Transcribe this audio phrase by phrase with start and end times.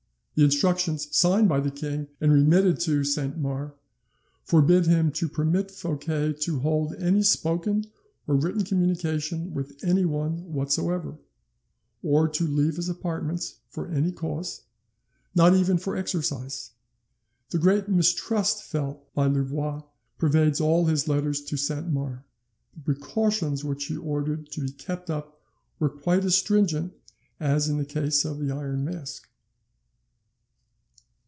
[0.35, 3.73] The instructions signed by the king and remitted to Saint Mars
[4.43, 7.85] forbid him to permit Fouquet to hold any spoken
[8.25, 11.17] or written communication with anyone whatsoever,
[12.01, 14.61] or to leave his apartments for any cause,
[15.35, 16.71] not even for exercise.
[17.51, 19.83] The great mistrust felt by Louvois
[20.17, 22.21] pervades all his letters to Saint Mars.
[22.73, 25.39] The precautions which he ordered to be kept up
[25.77, 26.93] were quite as stringent
[27.39, 29.27] as in the case of the Iron Mask.